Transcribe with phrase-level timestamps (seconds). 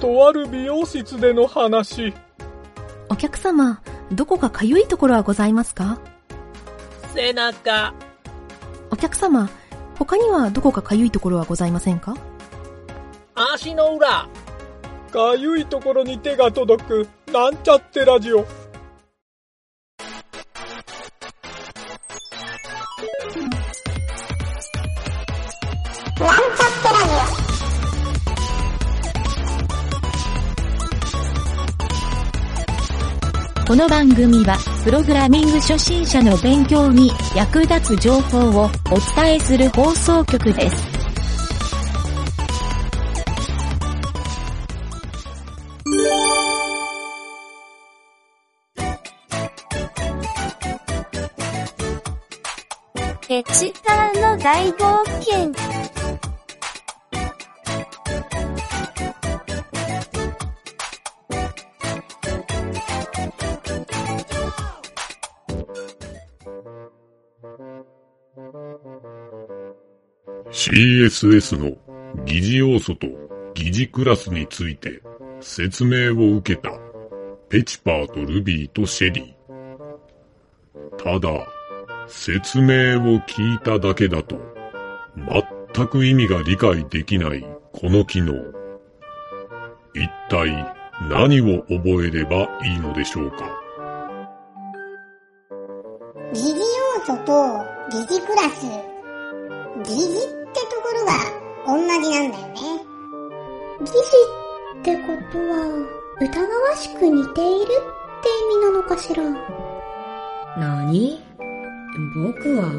[0.00, 2.14] とある美容室での話。
[3.10, 6.00] お客様、どこかかゆいところはございますか？
[7.14, 7.92] 背中。
[8.90, 9.50] お客様、
[9.98, 12.16] 他にはどこかかゆいところはございませんか？
[13.34, 14.26] 足の裏。
[15.12, 18.46] かゆいところに手が届く、なんちゃってラジオ。
[33.70, 38.68] この番組は、プログラミング初心者の勉強に役立つ情報をお
[39.22, 40.88] 伝えする放送局です。
[53.28, 55.99] エチカーの大冒険。
[70.52, 71.76] CSS の
[72.24, 73.06] 疑似要素と
[73.54, 75.00] 疑似クラスについて
[75.40, 76.70] 説明を受けた
[77.48, 80.96] ペチパーとルビーとシェリー。
[80.96, 81.46] ただ、
[82.08, 84.36] 説明を聞いただけだと
[85.74, 88.34] 全く意味が理解できないこの機能。
[89.94, 90.74] 一体
[91.08, 93.38] 何を覚えればいいのでしょうか？
[96.34, 96.66] 疑似要
[97.06, 97.32] 素と
[97.90, 98.66] 疑似クラス。
[99.84, 100.39] 疑似
[102.00, 102.54] 同じなんだよね。
[103.80, 103.90] 疑似
[104.80, 105.52] ってことは、
[106.18, 107.66] 疑わしく似ているっ
[108.22, 109.22] て意味なのかしら？
[110.56, 111.22] なに
[112.14, 112.70] 僕は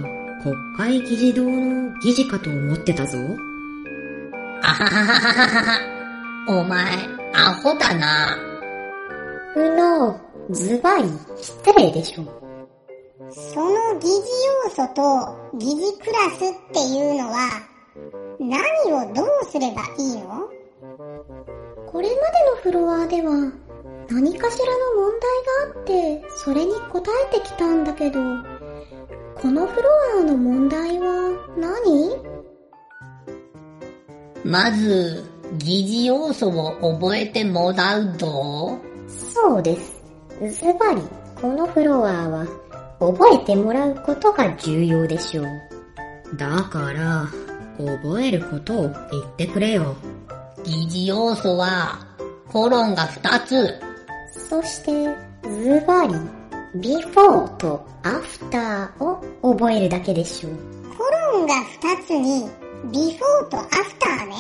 [0.42, 3.20] 国会議事堂の議事かと思ってたぞ。
[4.64, 6.60] あははははは。
[6.60, 6.98] お前、
[7.34, 8.36] アホだな。
[9.56, 10.20] うの、
[10.50, 11.04] ズバリ、
[11.38, 12.24] 失礼でしょ。
[13.32, 14.16] その疑似
[14.66, 17.38] 要素と疑似クラスっていうのは、
[18.52, 20.50] 何をどうすればいいの？
[21.88, 23.32] これまでのフロアでは、
[24.10, 28.20] 何かしらの問題があって、それに答えてきたんだけど、
[29.36, 32.18] このフロアの問題は何？
[34.44, 35.24] まず、
[35.60, 40.04] 疑似要素を覚えてもらうと、そうです。
[40.42, 41.02] ズバリ、
[41.42, 42.46] このフロアは、
[43.00, 45.46] 覚えてもらうことが重要でしょう。
[46.36, 47.28] だから、
[47.78, 49.96] 覚えることを言ってくれよ。
[50.64, 52.00] 疑似要素は、
[52.52, 53.74] コロンが2つ。
[54.50, 54.92] そして、
[55.44, 56.14] ズバリ、
[56.80, 60.52] before と after を覚えるだけでしょう。
[60.98, 62.50] コロンが2つに、
[62.92, 64.36] before と after ね。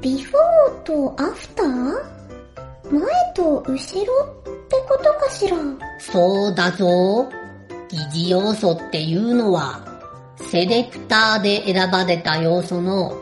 [0.00, 2.18] before と after?
[2.90, 3.02] 前
[3.34, 3.76] と後ろっ
[4.68, 5.56] てことかしら。
[5.98, 7.28] そうだぞ。
[7.88, 9.87] 疑似要素っていうのは、
[10.50, 13.12] セレクターで選ばれた要素の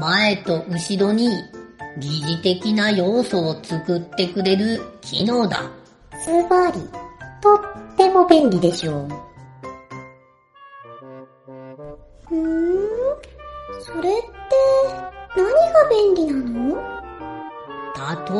[0.00, 1.28] 前と後ろに
[1.98, 5.70] 疑似的な要素を作ってくれる機能だ。
[6.24, 6.80] ズバリ、
[7.40, 9.08] とっても便利でしょう。
[12.26, 12.88] ふーん、
[13.80, 14.26] それって
[15.36, 16.74] 何が便利なの？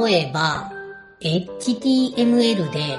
[0.06, 0.72] 例えば、
[1.20, 2.98] HTML で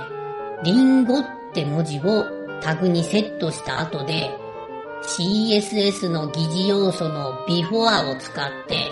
[0.63, 2.23] リンゴって文字を
[2.61, 4.31] タグにセットした後で
[5.07, 8.91] CSS の疑似要素の before を使って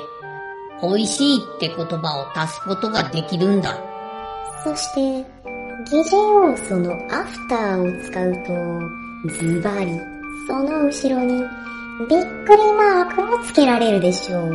[0.82, 3.78] 美味しいって言葉を足すことができるんだ。
[4.64, 5.26] そして、
[5.90, 9.98] 疑似要素の after を使うと、ズバリ、
[10.48, 11.42] その後ろに
[12.10, 14.44] びっくりマークもつけられるでしょう。
[14.44, 14.52] おお、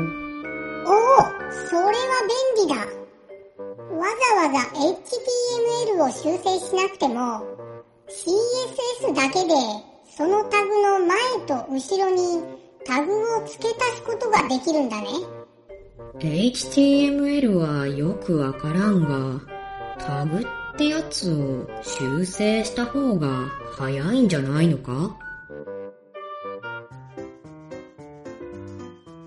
[1.69, 1.93] それは
[2.57, 2.77] 便利だ。
[2.77, 4.05] わ
[4.41, 7.43] ざわざ HTML を修正しなくても、
[8.09, 9.55] CSS だけで
[10.19, 12.43] そのタグの前と後ろに
[12.85, 15.07] タグを付け足すことができるんだね。
[16.19, 19.41] HTML はよくわからんが、
[19.97, 23.47] タグってやつを修正した方が
[23.77, 25.17] 早いんじゃないのか？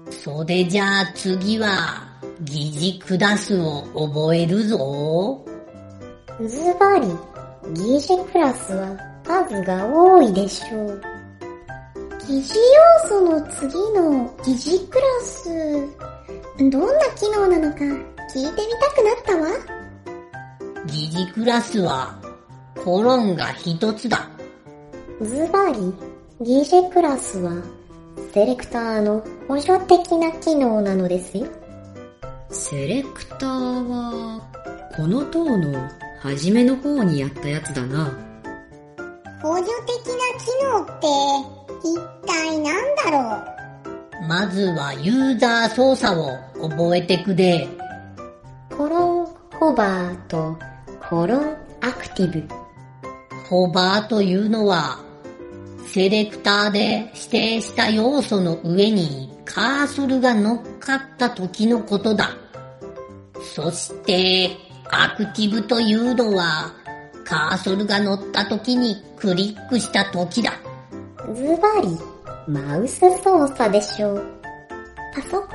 [0.09, 2.03] それじゃあ次は
[2.41, 5.45] 疑似クラスを覚えるぞ。
[6.45, 7.07] ズバリ、
[7.75, 9.10] 疑似クラスは
[9.47, 11.01] 数が多いでしょう？
[12.27, 12.43] 疑似
[13.03, 15.49] 要素の次の疑似クラス、
[16.57, 19.47] どんな機能なのか聞いてみたくなったわ。
[20.85, 22.19] 疑似クラスは
[22.83, 24.29] コロンが一つだ。
[25.21, 25.93] ズバリ、
[26.41, 27.51] 疑似クラスは、
[28.33, 31.45] セレクターの補助的な機能なのですよ。
[32.49, 34.41] セレクターは、
[34.95, 35.89] この塔の
[36.19, 38.30] 初めの方にやったやつだな。
[39.41, 41.07] 補助的な機能って、
[41.83, 41.97] 一
[42.27, 43.17] 体なんだろ
[44.23, 44.27] う？
[44.27, 46.37] まずはユーザー操作を
[46.69, 47.67] 覚えてくれ。
[48.77, 49.25] コロン
[49.59, 50.57] ホバーと
[51.09, 52.47] コロンアクティブ。
[53.49, 54.99] ホバーというのは、
[55.87, 62.29] セレクターで指定した要素の上にカーソルが乗っかった時のことだ。
[63.55, 64.51] そして、
[64.91, 66.73] アクティブというのは、
[67.23, 70.53] カーソルが乗った時にクリックした時だ。
[71.33, 71.97] ズバリ、
[72.47, 74.23] マウス操作でしょう。
[75.13, 75.49] パソコン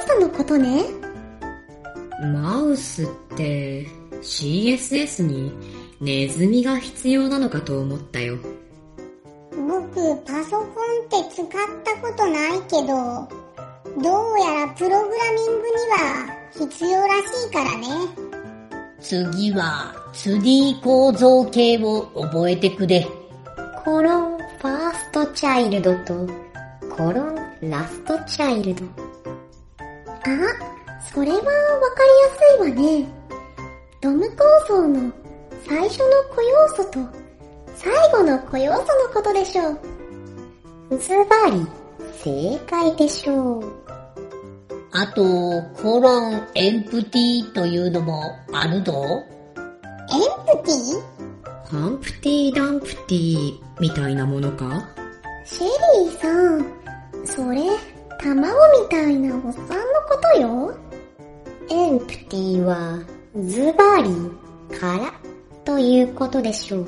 [0.00, 0.84] 操作のことね。
[2.32, 3.86] マウスって
[4.22, 5.52] CSS に
[6.00, 8.38] ネズミが必要なのかと思ったよ。
[9.50, 10.68] 僕、パソコン
[11.04, 11.46] って使っ
[11.84, 13.42] たことないけど、
[14.00, 18.21] どうやらプログラミングには必要らしいからね。
[19.02, 23.06] 次は 2D 構造形を覚えてくれ。
[23.84, 26.26] コロンファーストチャイルドと
[26.88, 28.84] コロンラストチャイルド。
[29.78, 29.88] あ、
[31.12, 31.48] それはわか
[32.60, 33.08] りやすいわね。
[34.00, 35.12] ドム構造の
[35.66, 36.04] 最初の
[36.34, 37.00] 個要素と
[37.74, 39.78] 最後の個要素のことでしょう。
[40.98, 41.66] ズバリ、
[42.22, 43.81] 正解でしょう。
[44.94, 45.22] あと、
[45.82, 48.22] コロン empty というのも
[48.52, 48.92] あるぞ。
[49.56, 51.12] empty
[51.70, 54.86] ハンプティ・ダンプティみたいなものか？
[55.46, 55.66] シェ
[56.04, 56.66] リーさん、
[57.24, 57.62] それ、
[58.20, 58.52] 卵
[58.82, 59.74] みたいなおっさんの
[60.10, 60.76] ことよ。
[61.70, 62.98] empty は、
[63.46, 64.10] ズバリ、
[64.78, 65.10] 空
[65.64, 66.84] ということでしょう。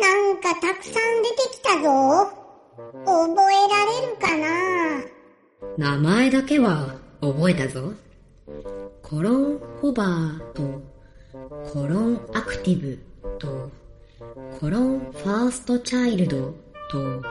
[0.00, 2.45] なんかたくさん出てきたぞ。
[2.76, 2.92] 覚
[3.52, 4.36] えられるか
[5.78, 5.96] な？
[5.96, 7.92] 名前だけは覚えたぞ。
[9.02, 10.82] コロンホバーと
[11.72, 12.98] コロンアクティブ
[13.38, 13.70] と
[14.60, 16.54] コロンファーストチャイルド
[16.90, 17.22] と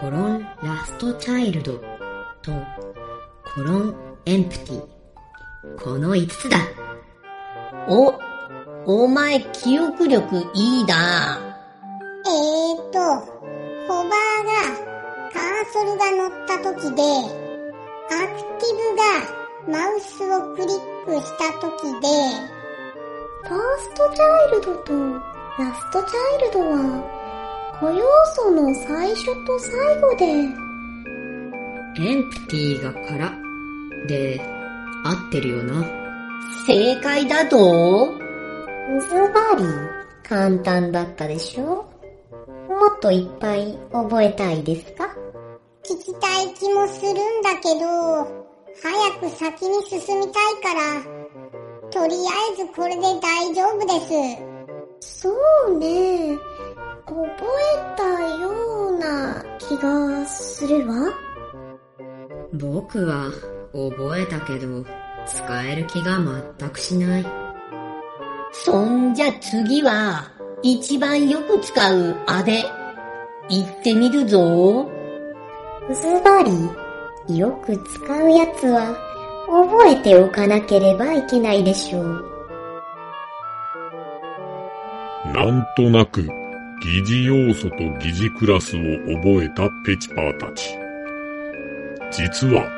[0.00, 1.78] コロンラストチャイルド
[2.42, 2.52] と
[3.54, 3.94] コロン
[4.26, 4.82] エンプティ。
[5.82, 6.58] この5つだ。
[7.88, 8.14] お、
[8.86, 11.38] お前記憶力いいな。
[12.26, 13.37] えーと、
[13.88, 14.12] ホバーが
[15.32, 17.02] カーソルが乗った時で、
[18.10, 20.68] アクティブがマウスをクリッ
[21.06, 21.66] クした時
[22.00, 22.06] で、
[23.44, 24.92] ファーストチャイルドと
[25.58, 26.74] ラストチャイルドは、
[27.80, 28.04] 個要
[28.34, 30.24] 素の最初と最後で、
[32.00, 33.32] エンプティが空
[34.06, 34.40] で
[35.04, 35.82] 合ってるよな。
[36.66, 37.56] 正解だぞ。
[39.00, 39.64] ズバリ、
[40.22, 41.87] 簡単だったでしょ？
[42.78, 45.08] もっといっぱい覚えたいですか？
[45.84, 47.84] 聞きたい気もするんだけど、
[48.82, 51.02] 早く先に進みたいから、
[51.90, 52.18] とりあ
[52.52, 53.92] えずこれで大丈夫で
[55.00, 55.20] す。
[55.20, 55.30] そ
[55.68, 56.36] うね。
[57.06, 58.02] 覚えた
[58.38, 58.50] よ
[58.88, 60.94] うな気がするわ。
[62.52, 63.30] 僕は
[63.72, 64.84] 覚えたけど
[65.26, 66.18] 使える気が
[66.58, 67.26] 全くしない。
[68.52, 70.30] そんじゃ次は、
[70.62, 72.64] 一番よく使うあれ、
[73.48, 74.90] 言ってみるぞ。
[75.92, 76.42] ズバ
[77.28, 78.96] リ、よく使うやつは
[79.46, 82.24] 覚えておかなければいけないでしょう。
[85.32, 86.22] なんとなく
[86.82, 88.80] 疑似要素と疑似クラスを
[89.20, 90.76] 覚えたペチパーたち。
[92.10, 92.68] 実は、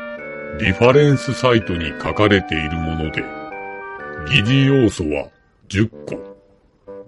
[0.58, 3.22] リファレンスサイトに書かれているもので、
[4.28, 5.28] 疑似要素は
[5.68, 6.29] 10個、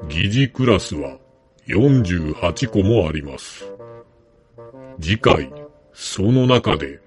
[0.09, 1.19] 疑似クラスは
[1.67, 3.65] 48個もあります。
[5.01, 5.53] 次回、
[5.93, 7.01] その中で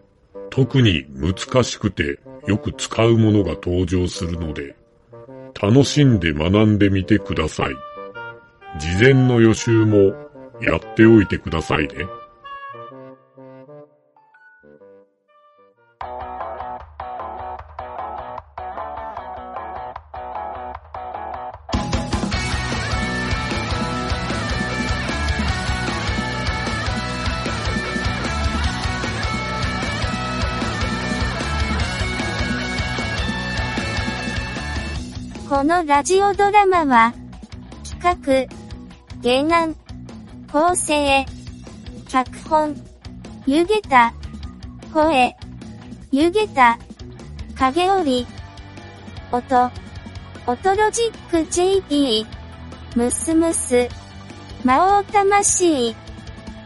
[0.50, 4.75] 特に難しくてよく使うものが登場するので、
[5.62, 7.75] 楽しんで学んでみてください。
[8.80, 10.14] 事前の予習も
[10.62, 12.06] やっておいてくださいね。
[35.55, 37.13] このラジオドラマは、
[38.01, 38.50] 企
[39.24, 39.74] 画、原案、
[40.51, 41.25] 構成、
[42.09, 42.75] 脚本、
[43.45, 44.13] ゆげた、
[44.93, 45.33] 声、
[46.12, 46.77] ゆげた、
[47.57, 48.27] 影織、
[49.31, 49.71] 音、
[50.45, 52.27] 音ロジック JP、
[52.97, 53.88] ムスムス、
[54.65, 55.95] 魔王魂、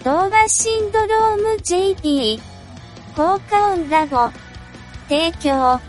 [0.04, 2.40] 動画シンドローム JP、
[3.16, 4.32] 効果音ラボ。
[5.08, 5.89] 提供。